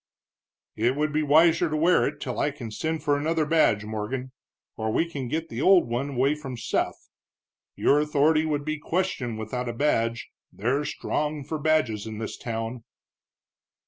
"It 0.75 0.95
would 0.95 1.13
be 1.13 1.21
wiser 1.21 1.69
to 1.69 1.77
wear 1.77 2.07
it 2.07 2.19
till 2.19 2.39
I 2.39 2.49
can 2.49 2.71
send 2.71 3.03
for 3.03 3.15
another 3.15 3.45
badge, 3.45 3.85
Morgan, 3.85 4.31
or 4.75 4.91
we 4.91 5.07
can 5.07 5.27
get 5.27 5.49
the 5.49 5.61
old 5.61 5.87
one 5.87 6.09
away 6.15 6.33
from 6.33 6.57
Seth. 6.57 7.07
Your 7.75 7.99
authority 7.99 8.43
would 8.43 8.65
be 8.65 8.79
questioned 8.79 9.37
without 9.37 9.69
a 9.69 9.73
badge, 9.73 10.31
they're 10.51 10.85
strong 10.85 11.43
for 11.43 11.59
badges 11.59 12.07
in 12.07 12.17
this 12.17 12.35
town." 12.35 12.83